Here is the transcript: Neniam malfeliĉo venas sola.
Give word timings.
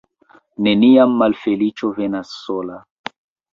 Neniam 0.67 1.13
malfeliĉo 1.19 1.93
venas 2.01 2.35
sola. 2.47 2.83